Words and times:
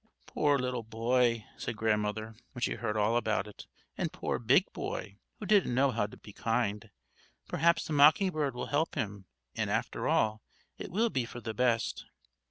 "Poor 0.25 0.57
little 0.57 0.81
boy!" 0.81 1.45
said 1.57 1.77
Grandmother, 1.77 2.33
when 2.53 2.61
she 2.63 2.71
had 2.71 2.79
heard 2.79 2.97
all 2.97 3.15
about 3.15 3.45
it; 3.45 3.67
"and 3.95 4.11
poor 4.11 4.39
big 4.39 4.65
boy, 4.73 5.19
who 5.37 5.45
didn't 5.45 5.75
know 5.75 5.91
how 5.91 6.07
to 6.07 6.17
be 6.17 6.33
kind! 6.33 6.89
Perhaps 7.47 7.85
the 7.85 7.93
mocking 7.93 8.31
bird 8.31 8.55
will 8.55 8.65
help 8.65 8.95
him, 8.95 9.27
and, 9.55 9.69
after 9.69 10.07
all, 10.07 10.41
it 10.79 10.89
will 10.89 11.11
be 11.11 11.23
for 11.23 11.39
the 11.39 11.53
best." 11.53 12.05